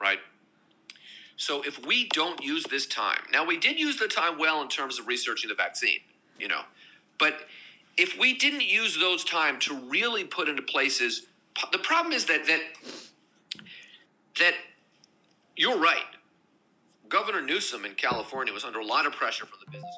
[0.01, 0.17] right?
[1.35, 4.69] So if we don't use this time, now we did use the time well in
[4.69, 5.99] terms of researching the vaccine,
[6.39, 6.61] you know,
[7.19, 7.41] but
[7.95, 11.27] if we didn't use those time to really put into places,
[11.71, 12.61] the problem is that that
[14.39, 14.53] that
[15.55, 16.09] you're right.
[17.07, 19.95] Governor Newsom in California was under a lot of pressure from the business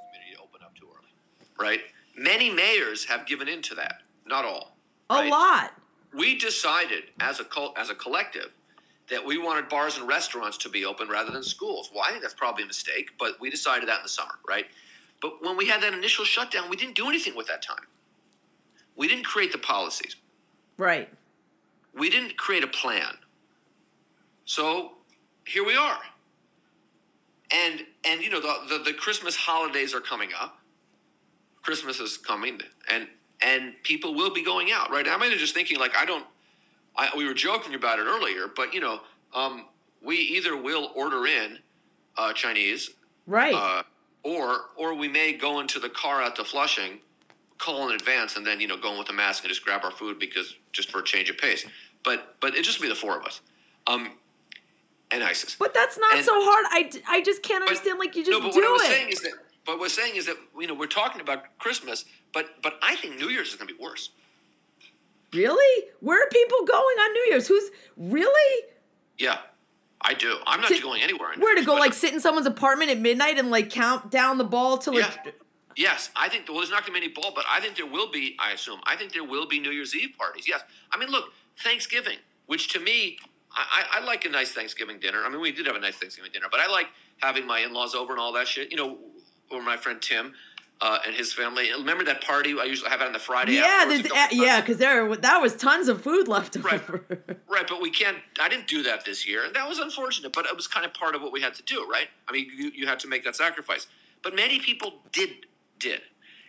[1.60, 1.82] right?
[2.18, 4.76] Many mayors have given in to that, not all.
[5.10, 5.74] A lot.
[6.18, 8.52] we decided as a col- as a collective
[9.10, 11.90] that we wanted bars and restaurants to be open rather than schools.
[11.94, 12.18] Why?
[12.22, 14.66] That's probably a mistake, but we decided that in the summer, right?
[15.22, 17.86] But when we had that initial shutdown, we didn't do anything with that time.
[18.96, 20.16] We didn't create the policies.
[20.78, 21.10] Right.
[21.94, 23.18] We didn't create a plan.
[24.46, 24.94] So
[25.46, 26.00] here we are.
[27.52, 30.60] And and you know the, the the Christmas holidays are coming up.
[31.66, 33.08] Christmas is coming, and
[33.42, 35.06] and people will be going out, right?
[35.10, 36.26] I'm just thinking like I don't.
[36.96, 39.02] I, we were joking about it earlier, but you know,
[39.34, 39.66] um,
[40.02, 41.58] we either will order in
[42.18, 42.92] uh, Chinese,
[43.26, 43.54] Right.
[43.54, 43.82] uh,
[44.24, 47.00] or or we may go into the car out to Flushing,
[47.58, 49.82] call in advance, and then you know go in with a mask and just grab
[49.84, 51.66] our food because just for a change of pace.
[52.04, 53.42] But but it just be the four of us,
[53.88, 54.12] um,
[55.12, 55.56] and ISIS.
[55.58, 56.66] but that's not and- so hard.
[56.70, 57.98] I, I just can't But- understand.
[58.00, 58.86] Like you just no, but do what I was it.
[58.86, 59.34] saying is that
[59.66, 62.96] but what we're saying is that you know we're talking about Christmas, but but I
[62.96, 64.10] think New Year's is going to be worse.
[65.34, 65.86] Really?
[66.00, 67.48] Where are people going on New Year's?
[67.48, 68.64] Who's really?
[69.18, 69.40] Yeah,
[70.02, 70.38] I do.
[70.48, 71.30] I'm not To- going anywhere.
[71.32, 71.76] on New Where to Year's, go?
[71.76, 75.08] Like sit in someone's apartment at midnight and like count down the ball till Yeah.
[75.26, 75.36] like.
[75.78, 77.86] Yes, I think well, there's not going to be any ball, but I think there
[77.86, 78.38] will be.
[78.40, 78.80] I assume.
[78.86, 80.48] I think there will be New Year's Eve parties.
[80.48, 83.18] Yes, I mean, look, Thanksgiving, which to me,
[83.52, 85.22] I, I, I like a nice Thanksgiving dinner.
[85.26, 87.94] I mean, we did have a nice Thanksgiving dinner, but I like having my in-laws
[87.94, 88.72] over and all that shit.
[88.72, 88.98] You know,
[89.52, 90.34] or my friend Tim
[90.82, 91.72] uh, and his family.
[91.72, 93.54] Remember that party I usually have it on the Friday?
[93.54, 96.56] Yeah, the, to go with uh, yeah, because there that was tons of food left
[96.58, 96.74] Right.
[96.76, 97.06] over.
[97.48, 98.18] Right, but we can't.
[98.42, 100.34] I didn't do that this year, and that was unfortunate.
[100.34, 102.08] But it was kind of part of what we had to do, right?
[102.28, 103.88] I mean, you, you had to make that sacrifice.
[104.24, 105.30] But many people did
[105.80, 106.02] did,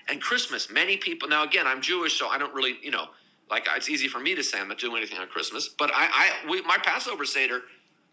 [0.08, 0.68] and Christmas.
[0.68, 1.28] Many people.
[1.28, 3.06] Now, again, I'm Jewish, so I don't really, you know,
[3.48, 5.68] like it's easy for me to say I'm not doing anything on Christmas.
[5.68, 6.08] But I,
[6.44, 7.62] I, we, my Passover seder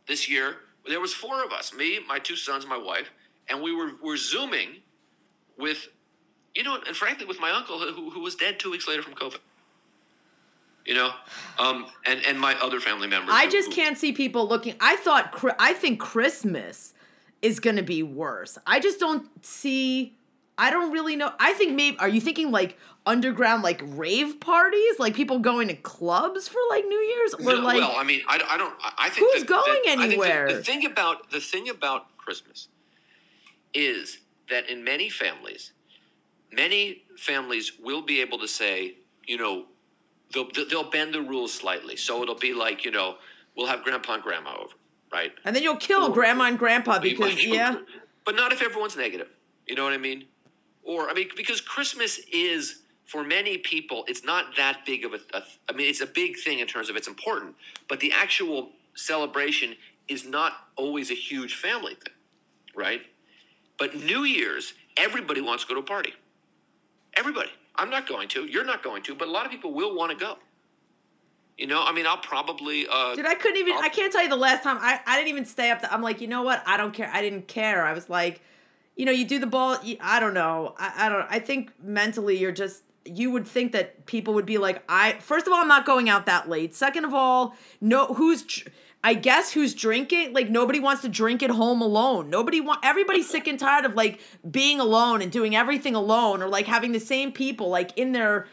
[0.07, 3.09] this year, there was four of us: me, my two sons, my wife,
[3.49, 4.77] and we were were zooming
[5.57, 5.87] with,
[6.55, 9.13] you know, and frankly, with my uncle who, who was dead two weeks later from
[9.13, 9.39] COVID.
[10.85, 11.11] You know,
[11.59, 13.29] um, and and my other family members.
[13.33, 14.75] I who- just who- can't see people looking.
[14.81, 15.41] I thought.
[15.57, 16.93] I think Christmas
[17.41, 18.57] is going to be worse.
[18.67, 20.15] I just don't see.
[20.57, 21.31] I don't really know.
[21.39, 21.97] I think maybe.
[21.99, 26.85] Are you thinking like underground, like rave parties, like people going to clubs for like
[26.85, 27.77] New Year's, or No, like?
[27.77, 28.73] well, I mean, I, I don't.
[28.97, 30.47] I- think Who's that- going that- think the- anywhere?
[30.53, 32.67] the thing about the thing about Christmas
[33.73, 35.71] is that in many families,
[36.51, 39.65] many families will be able to say, you know,
[40.33, 41.95] they'll they'll bend the rules slightly.
[41.95, 43.15] So it'll be like, you know,
[43.55, 44.73] we'll have grandpa and grandma over,
[45.11, 45.31] right?
[45.45, 47.77] and then you'll kill grandma and grandpa because yeah.
[48.25, 49.27] But not if everyone's negative.
[49.67, 50.25] You know what I mean?
[50.83, 55.19] Or I mean, because Christmas is for many people, it's not that big of a.
[55.33, 57.55] a I mean, it's a big thing in terms of it's important,
[57.87, 59.75] but the actual celebration
[60.07, 62.13] is not always a huge family thing,
[62.75, 63.01] right?
[63.77, 66.13] But New Year's, everybody wants to go to a party.
[67.15, 67.49] Everybody.
[67.75, 68.45] I'm not going to.
[68.45, 69.15] You're not going to.
[69.15, 70.37] But a lot of people will want to go.
[71.57, 72.87] You know, I mean, I'll probably.
[72.91, 73.73] Uh, Dude, I couldn't even.
[73.73, 74.77] I'll- I can't tell you the last time.
[74.79, 75.81] I, I didn't even stay up.
[75.81, 76.63] To, I'm like, you know what?
[76.65, 77.09] I don't care.
[77.13, 77.83] I didn't care.
[77.85, 78.41] I was like,
[78.95, 79.77] you know, you do the ball.
[79.83, 80.75] you- I don't know.
[80.77, 81.25] I, I don't.
[81.29, 82.83] I think mentally, you're just.
[83.05, 85.13] You would think that people would be like, I.
[85.13, 86.73] First of all, I'm not going out that late.
[86.75, 88.07] Second of all, no.
[88.07, 88.63] Who's?
[89.03, 90.33] I guess who's drinking?
[90.33, 92.29] Like nobody wants to drink at home alone.
[92.29, 92.79] Nobody want.
[92.83, 96.93] Everybody's sick and tired of like being alone and doing everything alone, or like having
[96.93, 98.47] the same people like in their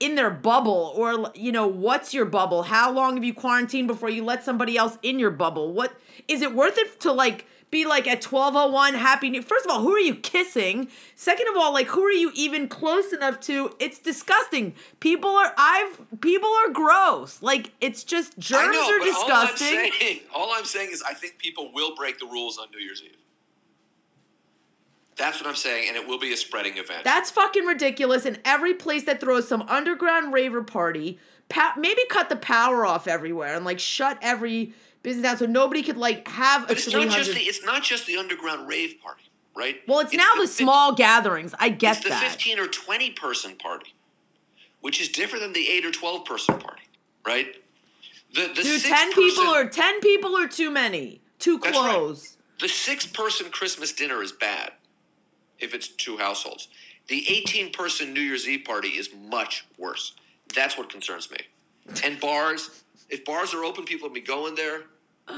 [0.00, 4.08] in their bubble or you know what's your bubble how long have you quarantined before
[4.08, 5.92] you let somebody else in your bubble what
[6.26, 9.80] is it worth it to like be like at 1201 happy new first of all
[9.80, 13.74] who are you kissing second of all like who are you even close enough to
[13.78, 19.78] it's disgusting people are i've people are gross like it's just germs know, are disgusting
[19.78, 22.68] All I'm, saying, all I'm saying is I think people will break the rules on
[22.70, 23.16] New Year's Eve.
[25.16, 27.04] That's what I'm saying, and it will be a spreading event.
[27.04, 28.24] That's fucking ridiculous.
[28.24, 31.18] And every place that throws some underground raver party,
[31.50, 35.82] pa- maybe cut the power off everywhere and like shut every business down so nobody
[35.82, 37.16] could like have a but it's not 300.
[37.24, 39.24] just the it's not just the underground rave party,
[39.56, 39.80] right?
[39.88, 41.54] well, it's, now the, fif- small gatherings.
[41.58, 42.30] I get It's the that.
[42.32, 43.94] 15 or 20 person party,
[44.80, 46.82] which is different than the 8 or 12 person party,
[47.26, 47.56] right?
[48.34, 51.20] The the Dude, six 10 people or 10 people are too many.
[51.38, 51.90] Too That's right.
[51.94, 52.36] close.
[52.60, 54.72] The six person Christmas dinner is bad
[55.58, 56.68] if it's two households.
[57.08, 60.14] The 18 person New Year's Eve party is much worse.
[60.54, 61.38] That's what concerns me.
[62.04, 64.82] And bars, if bars are open, people will be going there.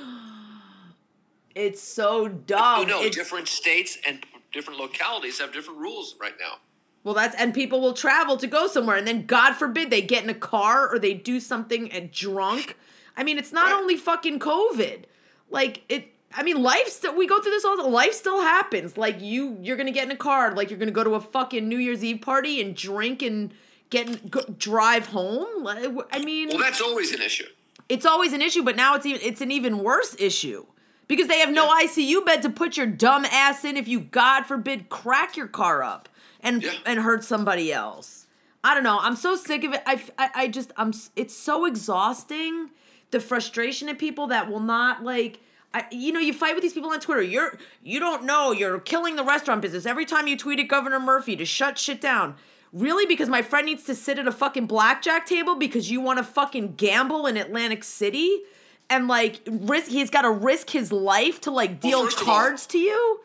[1.54, 2.80] It's so dumb.
[2.80, 6.58] you know, It's- different states and different localities have different rules right now.
[7.04, 10.22] Well, that's and people will travel to go somewhere, and then God forbid they get
[10.24, 12.76] in a car or they do something and drunk.
[13.16, 13.74] I mean, it's not Right.
[13.80, 15.04] only fucking COVID.
[15.50, 16.08] Like it.
[16.34, 17.14] I mean, life still.
[17.14, 17.76] We go through this all.
[17.76, 18.96] the Life still happens.
[18.96, 20.54] Like you, you're gonna get in a car.
[20.54, 23.52] Like you're gonna go to a fucking New Year's Eve party and drink and
[23.90, 25.66] get in- go, drive home.
[25.66, 27.48] I mean, Well, that's always an issue.
[27.92, 30.64] It's always an issue, but now it's even it's an even worse issue
[31.08, 31.86] because they have no Yeah.
[31.86, 35.82] ICU bed to put your dumb ass in if you God forbid crack your car
[35.82, 36.08] up
[36.40, 36.72] and Yeah.
[36.86, 38.26] and hurt somebody else.
[38.64, 38.98] I don't know.
[39.00, 39.82] I'm so sick of it.
[39.86, 42.70] I, I, I just I'm it's so exhausting
[43.10, 45.40] the frustration of people that will not like
[45.74, 47.22] I, you know, you fight with these people on Twitter.
[47.22, 48.52] You're you don't know.
[48.52, 49.84] You're killing the restaurant business.
[49.86, 52.36] Every time you tweet at Governor Murphy to shut shit down.
[52.72, 53.06] Really?
[53.06, 56.24] Because my friend needs to sit at a fucking blackjack table because you want to
[56.24, 58.42] fucking gamble in Atlantic City
[58.88, 62.34] and like risk he's got to risk his life to like deal first of all-
[62.34, 63.20] cards to you?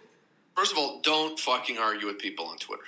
[0.56, 2.82] First of all, don't fucking argue with people on Twitter.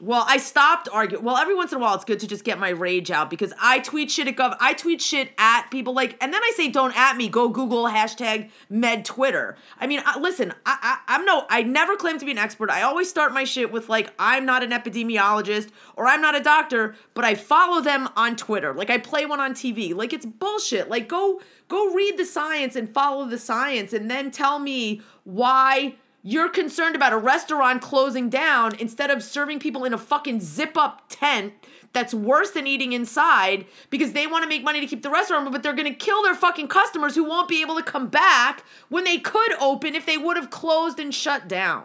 [0.00, 1.24] Well, I stopped arguing.
[1.24, 3.52] Well, every once in a while, it's good to just get my rage out because
[3.60, 4.56] I tweet shit at gov.
[4.58, 7.84] I tweet shit at people like, and then I say, "Don't at me." Go Google
[7.84, 9.56] hashtag Med Twitter.
[9.78, 12.70] I mean, I, listen, I, I I'm no, I never claim to be an expert.
[12.70, 16.40] I always start my shit with like, "I'm not an epidemiologist" or "I'm not a
[16.40, 18.74] doctor," but I follow them on Twitter.
[18.74, 19.94] Like I play one on TV.
[19.94, 20.90] Like it's bullshit.
[20.90, 25.94] Like go go read the science and follow the science, and then tell me why
[26.26, 30.74] you're concerned about a restaurant closing down instead of serving people in a fucking zip
[30.74, 31.52] up tent
[31.92, 35.52] that's worse than eating inside because they want to make money to keep the restaurant,
[35.52, 38.64] but they're going to kill their fucking customers who won't be able to come back
[38.88, 41.84] when they could open if they would have closed and shut down.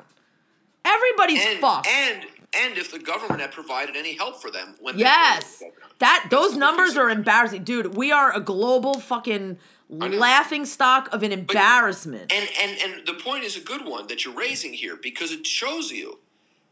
[0.85, 1.87] Everybody's and, fucked.
[1.87, 2.25] And
[2.57, 5.61] and if the government had provided any help for them when yes,
[5.99, 7.95] that those numbers are embarrassing, dude.
[7.95, 12.31] We are a global fucking laughing stock of an embarrassment.
[12.31, 15.45] And and and the point is a good one that you're raising here because it
[15.45, 16.19] shows you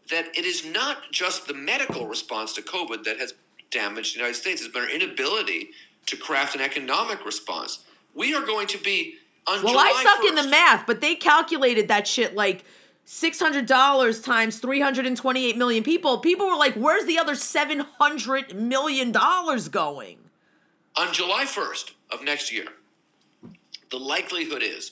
[0.10, 3.34] that it is not just the medical response to COVID that has
[3.72, 4.62] damaged the United States.
[4.62, 5.72] It's been our inability
[6.06, 7.84] to craft an economic response.
[8.16, 11.02] We are going to be on well, July I suck 1st, in the math, but
[11.02, 12.64] they calculated that shit like
[13.04, 16.20] six hundred dollars times three hundred and twenty-eight million people.
[16.20, 20.20] People were like, "Where's the other seven hundred million dollars going?"
[20.98, 22.66] on July 1st of next year,
[23.90, 24.92] the likelihood is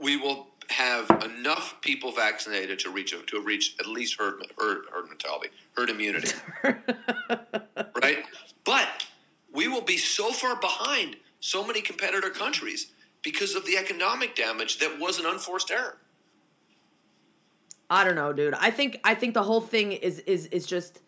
[0.00, 5.08] we will have enough people vaccinated to reach to reach at least herd herd, herd
[5.08, 6.30] mentality, herd immunity,
[8.02, 8.24] right?
[8.64, 8.88] But
[9.52, 12.92] we will be so far behind so many competitor countries
[13.22, 15.96] because of the economic damage that was an unforced error.
[17.90, 18.54] I don't know, dude.
[18.54, 21.00] I think I think the whole thing is is is just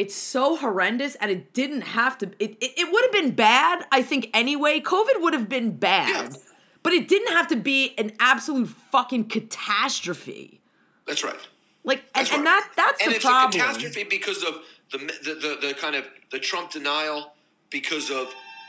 [0.00, 3.76] it's so horrendous and it didn't have to it it, it would have been bad,
[3.98, 4.80] I think anyway.
[4.80, 6.08] COVID would have been bad.
[6.32, 6.38] Yeah.
[6.82, 10.60] But it didn't have to be an absolute fucking catastrophe.
[11.06, 11.42] That's right.
[11.84, 12.62] Like and, That's and right.
[12.62, 13.60] that that's and the it's problem.
[13.60, 14.54] a catastrophe because of
[14.92, 17.32] the, the the the kind of the Trump denial,
[17.70, 18.26] because of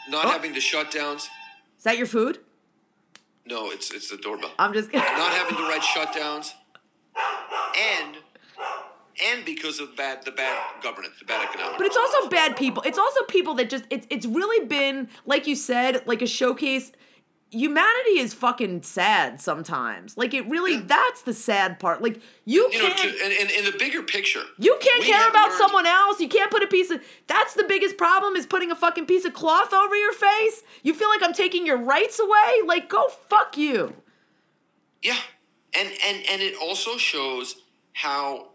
[0.09, 0.29] not Oh.
[0.29, 1.23] having the shutdowns.
[1.77, 2.39] Is that your food?
[3.45, 4.51] No, it's it's the doorbell.
[4.59, 5.03] I'm just not
[5.39, 6.53] having the right shutdowns,
[7.95, 8.17] and
[9.23, 11.77] and because of bad the bad governance, the bad economic.
[11.77, 12.83] But it's also bad people.
[12.83, 16.91] It's also people that just it's it's really been like you said, like a showcase.
[17.53, 20.15] Humanity is fucking sad sometimes.
[20.17, 22.01] Like it really that's the sad part.
[22.01, 25.27] Like you you know, can't to, and, and in the bigger picture, you can't care
[25.29, 26.21] about learned- someone else.
[26.21, 29.25] You can't put a piece of that's the biggest problem is putting a fucking piece
[29.25, 30.63] of cloth over your face.
[30.81, 32.61] You feel like I'm taking your rights away?
[32.65, 33.95] Like go fuck you.
[35.01, 35.17] Yeah,
[35.77, 37.55] and and and it also shows
[37.93, 38.50] how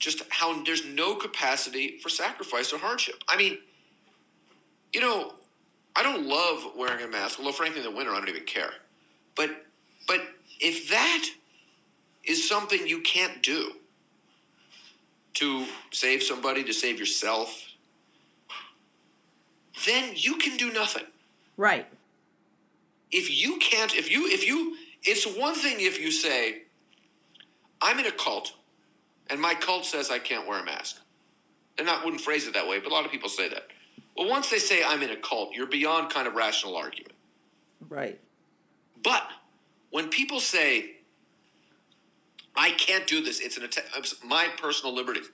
[0.00, 3.22] just how there's no capacity for sacrifice or hardship.
[3.28, 3.58] I mean,
[4.92, 5.34] you know,
[5.94, 7.38] I don't love wearing a mask.
[7.38, 8.72] Although, frankly, in the winter, I don't even care.
[9.36, 9.50] But
[10.08, 10.20] but
[10.60, 11.26] if that
[12.24, 13.72] is something you can't do
[15.34, 17.66] to save somebody, to save yourself,
[19.86, 21.04] then you can do nothing
[21.56, 21.86] Right.
[23.10, 26.62] if you can't if you if you it's one thing if you say
[27.80, 28.54] i'm in a cult
[29.30, 31.00] and my cult says i can't wear a mask.
[31.78, 33.68] And i wouldn't phrase it that way but a lot of people say that.
[34.16, 37.14] Well once they say i'm in a cult you're beyond kind of rational argument.
[37.88, 38.20] Right.
[39.02, 39.26] but
[39.90, 40.96] when people say
[42.56, 45.30] i can't do this it's an attack it's my personal liberties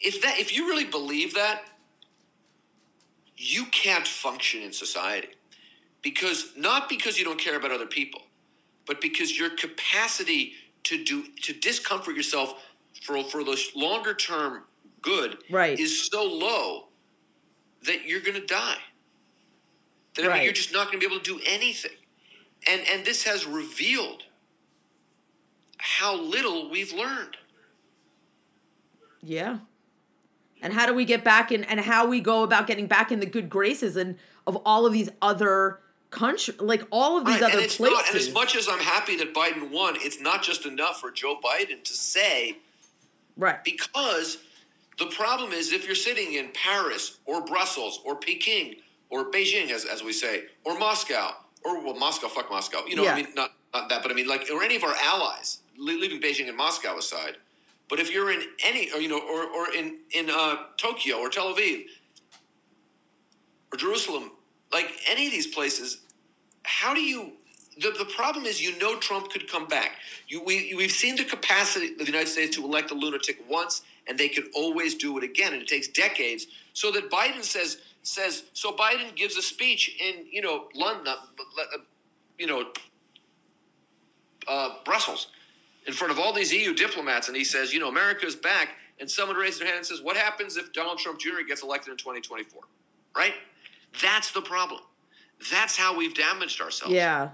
[0.00, 1.62] if that if you really believe that
[3.36, 5.28] you can't function in society.
[6.00, 8.22] Because not because you don't care about other people
[8.86, 12.54] but because your capacity to do to discomfort yourself
[13.02, 14.64] for for the longer term
[15.00, 15.78] good Right.
[15.78, 16.88] is so low
[17.84, 18.78] that you're going to die
[20.14, 21.96] that I mean, you're just not going to be able to do anything
[22.70, 24.24] and and this has revealed
[25.78, 27.36] how little we've learned
[29.22, 29.58] Yeah.
[30.64, 33.18] And how do we get back in and how we go about getting back in
[33.18, 34.16] the good graces and
[34.46, 35.80] of all of these other
[36.12, 37.96] country like all of these Right, other and places.
[37.96, 41.10] not and as much as i'm happy that biden won it's not just enough for
[41.10, 42.58] joe biden to say
[43.36, 43.64] right.
[43.64, 44.38] because
[44.98, 48.76] the problem is if you're sitting in Paris or Brussels or Peking
[49.10, 51.32] or Beijing, as, as we say, or Moscow,
[51.64, 52.84] or well, Moscow, fuck Moscow.
[52.86, 53.14] You know, Yeah.
[53.14, 56.20] I mean, not, not that, but I mean, like, or any of our allies, leaving
[56.20, 57.36] Beijing and Moscow aside.
[57.88, 61.28] But if you're in any, or, you know, or, or in, in uh, Tokyo or
[61.30, 61.86] Tel Aviv
[63.72, 64.30] or Jerusalem,
[64.72, 66.00] like any of these places,
[66.64, 67.32] how do you
[67.78, 69.92] the, the problem is you know Trump could come back.
[70.28, 73.80] You, we, we've seen the capacity of the United States to elect a lunatic once,
[74.06, 76.46] and they can always do it again, and it takes decades.
[76.74, 78.72] So that Biden says says so.
[78.72, 81.78] Biden gives a speech in you know London, uh,
[82.38, 82.66] you know
[84.48, 85.28] uh, Brussels,
[85.86, 88.70] in front of all these EU diplomats, and he says, you know, America's back.
[89.00, 91.42] And someone raises their hand and says, what happens if Donald Trump Jr.
[91.46, 92.62] gets elected in 2024?
[93.16, 93.34] Right?
[94.00, 94.80] That's the problem.
[95.50, 96.94] That's how we've damaged ourselves.
[96.94, 97.30] Yeah.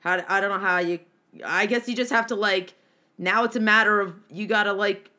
[0.00, 0.98] How I don't know how you.
[1.44, 2.74] I guess you just have to like.
[3.18, 5.10] Now it's a matter of you gotta like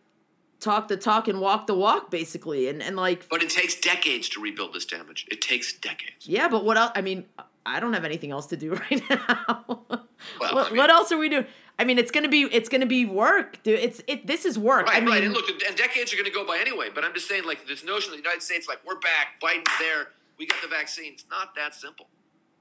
[0.59, 3.27] talk the talk and walk the walk, basically, and and like.
[3.29, 5.25] But it takes decades to rebuild this damage.
[5.31, 6.27] It takes decades.
[6.27, 6.91] Yeah, but what else?
[6.95, 7.25] I mean,
[7.65, 9.63] I don't have anything else to do right now.
[9.67, 10.07] Well,
[10.39, 11.45] what, I mean- what else are we doing?
[11.79, 13.79] I mean, it's gonna be it's gonna be work, dude.
[13.79, 14.27] It's it.
[14.27, 14.88] This is work.
[14.88, 15.23] Right, I mean, right.
[15.23, 16.89] And look, and decades are going to go by anyway.
[16.93, 19.71] But I'm just saying, like this notion of the United States, like we're back, Biden's
[19.79, 21.13] there, we got the vaccine.
[21.13, 22.07] It's not that simple.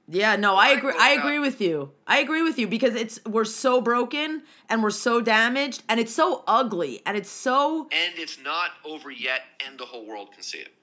[0.07, 0.93] Yeah, no, I agree.
[0.99, 1.91] I agree with you.
[2.05, 6.13] I agree with you because it's we're so broken and we're so damaged and it's
[6.13, 10.43] so ugly and it's so And it's not over yet, and the whole world can
[10.43, 10.73] see it.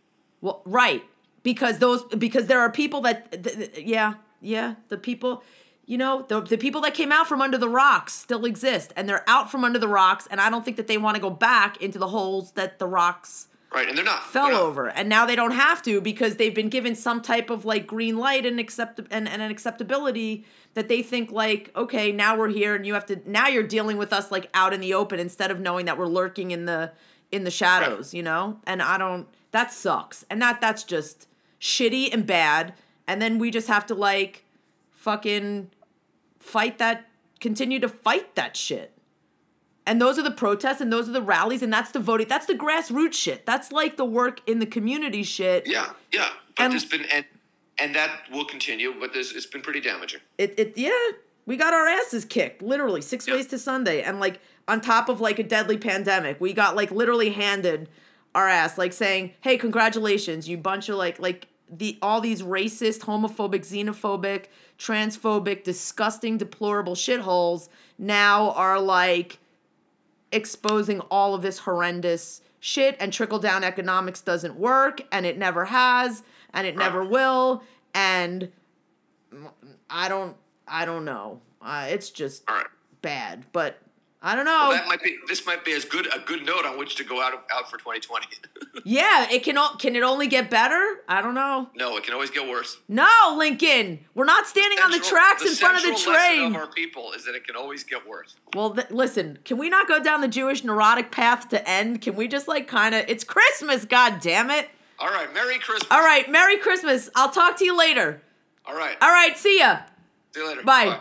[0.41, 1.05] well, right
[1.43, 5.43] because those because there are people that th- th- yeah yeah the people
[5.87, 9.07] you know the the people that came out from under the rocks still exist and
[9.09, 11.31] they're out from under the rocks and I don't think that they want to go
[11.31, 14.25] back into the holes that the rocks Right, and they're not.
[14.25, 14.62] Fell they're not.
[14.62, 17.87] over and now they don't have to because they've been given some type of like
[17.87, 20.45] green light and accept and, and an acceptability
[20.75, 23.97] that they think like okay now we're here and you have to now you're dealing
[23.97, 26.91] with us like out in the open instead of knowing that we're lurking in the
[27.31, 28.59] in the shadows you know?
[28.66, 30.25] And i don't that sucks.
[30.31, 31.27] And that that's just
[31.61, 32.75] shitty and bad.
[33.07, 34.45] And then we just have to like
[34.91, 35.71] fucking
[36.39, 37.09] fight that
[37.41, 38.93] continue to fight that shit
[39.87, 42.28] and those are the protests and those are the rallies and that's the voting.
[42.28, 43.47] That's the grassroots shit.
[43.47, 45.66] That's like the work in the community shit.
[45.66, 46.28] Yeah, yeah.
[46.57, 47.24] But And- there's been and
[47.78, 48.93] and that will continue.
[49.01, 50.20] But there's, it's been pretty damaging.
[50.39, 50.91] It it yeah,
[51.47, 53.35] we got our asses kicked, literally six Yeah.
[53.35, 54.03] ways to Sunday.
[54.03, 57.89] And like on top of like a deadly pandemic, we got like literally handed
[58.35, 63.01] our ass, like saying, Hey, congratulations, you bunch of like like the all these racist,
[63.01, 64.47] homophobic, xenophobic,
[64.78, 67.68] transphobic, disgusting, deplorable shitholes
[67.99, 69.39] now are like
[70.33, 75.64] exposing all of this horrendous shit and trickle down economics doesn't work and it never
[75.64, 76.22] has
[76.53, 77.62] and it never will
[77.95, 78.51] and
[79.89, 80.37] I don't
[80.68, 81.41] I don't know.
[81.61, 82.49] Uh, it's just
[83.03, 83.78] bad, but
[84.23, 84.71] I don't know.
[84.73, 85.16] That might be.
[85.29, 87.79] This might be as good a good note on which to go out out for
[87.79, 88.27] 2020.
[88.85, 91.01] yeah, it can can it only get better?
[91.09, 91.71] I don't know.
[91.75, 92.77] no, it can always get worse.
[92.87, 93.09] No,
[93.39, 96.55] Lincoln, we're not standing on the Central- tracks in front of the central lesson train.
[96.55, 98.37] of our people is that it can always get worse.
[98.55, 102.03] Well, th- listen, can we not go down the Jewish neurotic path to end?
[102.03, 103.07] Can we just like kind of?
[103.09, 104.68] It's Christmas, god damn it!
[104.99, 105.91] All right, Merry Christmas.
[105.91, 107.09] All right, Merry Christmas.
[107.14, 108.21] I'll talk to you later.
[108.66, 108.99] All right.
[109.01, 109.79] All right, see ya.
[110.35, 110.62] See you later.
[110.62, 110.99] Bye.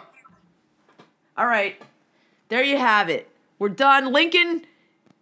[1.38, 1.82] All right,
[2.50, 3.30] there you have it.
[3.58, 4.12] We're done.
[4.12, 4.66] Lincoln,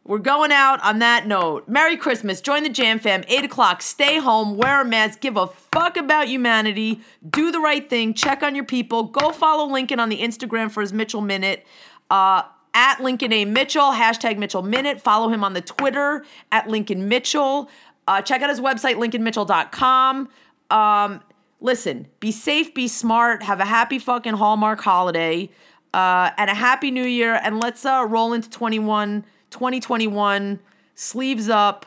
[0.03, 1.67] we're going out on that note.
[1.67, 2.41] Merry Christmas.
[2.41, 3.23] Join the Jam Fam.
[3.27, 3.81] 8 o'clock.
[3.81, 4.57] Stay home.
[4.57, 5.19] Wear a mask.
[5.19, 7.01] Give a fuck about humanity.
[7.29, 8.13] Do the right thing.
[8.13, 9.03] Check on your people.
[9.03, 11.65] Go follow Lincoln on the Instagram for his Mitchell Minute.
[12.09, 13.43] Uh, at Lincoln A.
[13.43, 15.01] Mitchell, hashtag Mitchell Minute.
[15.01, 17.69] Follow him on the Twitter at Lincoln Mitchell.
[18.07, 20.29] Uh, check out his website, lincolnmitchell.com.
[20.69, 21.21] Um,
[21.59, 25.49] listen, be safe, be smart, have a happy fucking Hallmark holiday,
[25.93, 27.39] uh, and a happy new year.
[27.43, 30.59] And let's uh, roll into 21, 2021,
[30.95, 31.85] sleeves up.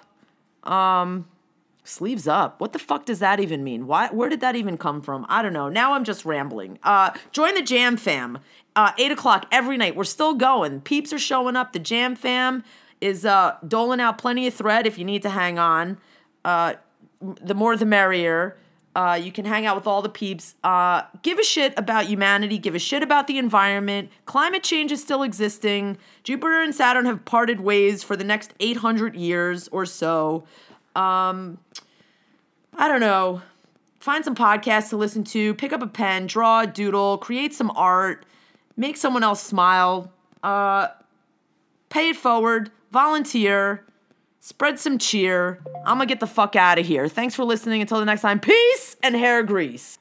[0.65, 1.27] Um,
[1.85, 2.61] sleeves up.
[2.61, 3.87] What the fuck does that even mean?
[3.87, 4.09] Why?
[4.09, 5.27] Where did that even come from?
[5.29, 5.69] I don't know.
[5.69, 6.79] Now I'm just rambling.
[6.83, 8.39] Uh, join the Jam Fam.
[8.77, 9.97] Uh, eight o'clock every night.
[9.97, 10.81] We're still going.
[10.81, 11.73] Peeps are showing up.
[11.73, 12.63] The Jam Fam
[13.01, 15.99] is uh, doling out plenty of thread if you need to hang on.
[16.45, 16.75] Uh,
[17.21, 18.57] the more the merrier.
[18.95, 20.57] Uh, you can hang out with all the peeps.
[20.65, 22.59] Uh, give a shit about humanity.
[22.59, 24.11] Give a shit about the environment.
[24.25, 25.97] Climate change is still existing.
[26.25, 30.45] Jupiter and Saturn have parted ways for the next 800 years or so.
[30.97, 31.59] Um,
[32.77, 33.43] I don't know.
[34.01, 35.55] Find some podcasts to listen to.
[35.55, 38.25] Pick up a pen, draw a doodle, create some art,
[38.77, 40.11] make someone else smile.
[40.43, 40.89] Uh,
[41.91, 42.71] pay it forward.
[42.91, 43.85] Volunteer.
[44.43, 45.63] Spread some cheer.
[45.85, 47.09] I'm gonna get the fuck out of here.
[47.09, 47.83] Thanks for listening.
[47.83, 50.00] Until the next time, peace and hair grease.